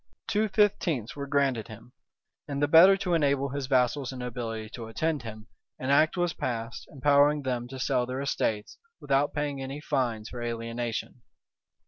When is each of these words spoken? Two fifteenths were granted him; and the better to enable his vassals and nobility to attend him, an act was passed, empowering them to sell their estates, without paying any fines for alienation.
Two 0.27 0.49
fifteenths 0.49 1.15
were 1.15 1.27
granted 1.27 1.67
him; 1.67 1.91
and 2.47 2.59
the 2.59 2.67
better 2.67 2.97
to 2.97 3.13
enable 3.13 3.49
his 3.49 3.67
vassals 3.67 4.11
and 4.11 4.19
nobility 4.19 4.67
to 4.71 4.87
attend 4.87 5.21
him, 5.21 5.45
an 5.77 5.91
act 5.91 6.17
was 6.17 6.33
passed, 6.33 6.87
empowering 6.91 7.43
them 7.43 7.67
to 7.67 7.77
sell 7.77 8.07
their 8.07 8.19
estates, 8.19 8.79
without 8.99 9.31
paying 9.31 9.61
any 9.61 9.79
fines 9.79 10.29
for 10.29 10.41
alienation. 10.41 11.21